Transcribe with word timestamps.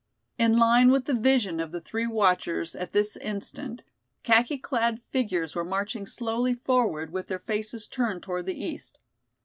In 0.39 0.57
line 0.57 0.89
with 0.89 1.05
the 1.05 1.13
vision 1.13 1.59
of 1.59 1.71
the 1.71 1.79
three 1.79 2.07
watchers 2.07 2.75
at 2.75 2.91
this 2.91 3.15
instant 3.17 3.83
khaki 4.23 4.57
clad 4.57 4.99
figures 4.99 5.53
were 5.53 5.63
marching 5.63 6.07
slowly 6.07 6.55
forward 6.55 7.11
with 7.13 7.27
their 7.27 7.37
faces 7.37 7.85
turned 7.87 8.23
toward 8.23 8.47
the 8.47 8.59
east. 8.59 8.97